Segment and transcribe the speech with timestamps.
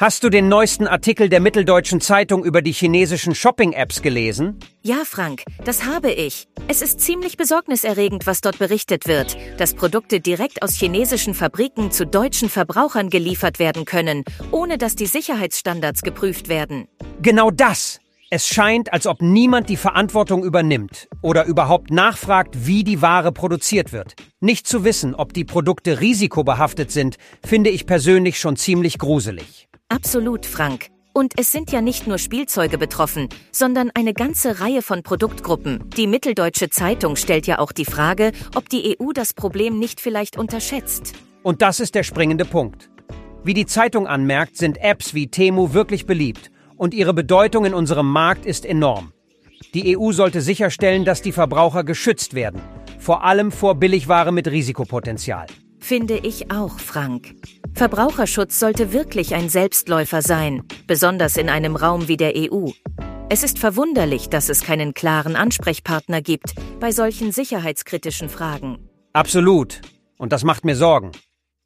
[0.00, 4.58] hast du den neuesten Artikel der Mitteldeutschen Zeitung über die chinesischen Shopping-Apps gelesen?
[4.82, 6.48] Ja, Frank, das habe ich.
[6.68, 12.06] Es ist ziemlich besorgniserregend, was dort berichtet wird, dass Produkte direkt aus chinesischen Fabriken zu
[12.06, 16.88] deutschen Verbrauchern geliefert werden können, ohne dass die Sicherheitsstandards geprüft werden.
[17.20, 18.00] Genau das.
[18.30, 23.92] Es scheint, als ob niemand die Verantwortung übernimmt oder überhaupt nachfragt, wie die Ware produziert
[23.92, 24.14] wird.
[24.40, 29.68] Nicht zu wissen, ob die Produkte risikobehaftet sind, finde ich persönlich schon ziemlich gruselig.
[29.90, 30.86] Absolut, Frank.
[31.12, 35.90] Und es sind ja nicht nur Spielzeuge betroffen, sondern eine ganze Reihe von Produktgruppen.
[35.96, 40.38] Die Mitteldeutsche Zeitung stellt ja auch die Frage, ob die EU das Problem nicht vielleicht
[40.38, 41.14] unterschätzt.
[41.42, 42.88] Und das ist der springende Punkt.
[43.42, 48.10] Wie die Zeitung anmerkt, sind Apps wie Temu wirklich beliebt und ihre Bedeutung in unserem
[48.10, 49.12] Markt ist enorm.
[49.74, 52.60] Die EU sollte sicherstellen, dass die Verbraucher geschützt werden,
[53.00, 55.46] vor allem vor Billigware mit Risikopotenzial.
[55.80, 57.34] Finde ich auch, Frank.
[57.74, 62.70] Verbraucherschutz sollte wirklich ein Selbstläufer sein, besonders in einem Raum wie der EU.
[63.28, 68.78] Es ist verwunderlich, dass es keinen klaren Ansprechpartner gibt bei solchen sicherheitskritischen Fragen.
[69.12, 69.80] Absolut.
[70.18, 71.12] Und das macht mir Sorgen.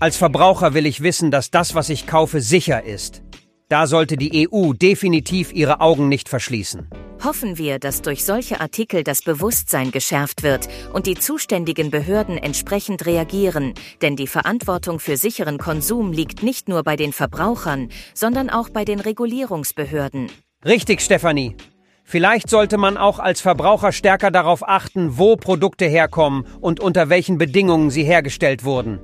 [0.00, 3.22] Als Verbraucher will ich wissen, dass das, was ich kaufe, sicher ist.
[3.68, 6.88] Da sollte die EU definitiv ihre Augen nicht verschließen.
[7.24, 13.06] Hoffen wir, dass durch solche Artikel das Bewusstsein geschärft wird und die zuständigen Behörden entsprechend
[13.06, 18.68] reagieren, denn die Verantwortung für sicheren Konsum liegt nicht nur bei den Verbrauchern, sondern auch
[18.68, 20.30] bei den Regulierungsbehörden.
[20.64, 21.56] Richtig, Stefanie.
[22.04, 27.36] Vielleicht sollte man auch als Verbraucher stärker darauf achten, wo Produkte herkommen und unter welchen
[27.36, 29.00] Bedingungen sie hergestellt wurden.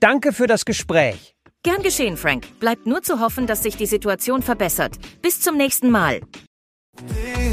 [0.00, 1.34] Danke für das Gespräch.
[1.62, 2.46] Gern geschehen, Frank.
[2.60, 4.96] Bleibt nur zu hoffen, dass sich die Situation verbessert.
[5.20, 6.20] Bis zum nächsten Mal